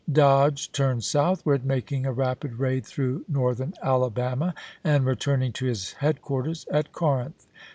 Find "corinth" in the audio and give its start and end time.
6.91-7.45